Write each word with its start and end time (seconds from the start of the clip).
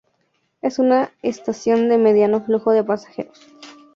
Es 0.63 0.79
una 0.79 1.11
estación 1.21 1.87
de 1.87 1.99
mediano 1.99 2.43
flujo 2.43 2.71
de 2.71 2.83
pasajeros. 2.83 3.39